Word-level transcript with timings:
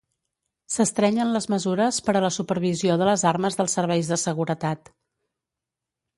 S'estrenyen 0.75 1.33
les 1.35 1.47
mesures 1.55 1.99
per 2.07 2.15
a 2.15 2.23
la 2.25 2.31
supervisió 2.39 2.97
de 3.03 3.11
les 3.11 3.27
armes 3.33 3.59
dels 3.61 3.77
serveis 3.81 4.11
de 4.15 4.21
seguretat. 4.25 4.93